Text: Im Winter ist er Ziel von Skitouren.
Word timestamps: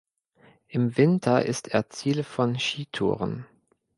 Im 0.67 0.97
Winter 0.97 1.45
ist 1.45 1.67
er 1.67 1.91
Ziel 1.91 2.23
von 2.23 2.57
Skitouren. 2.57 3.45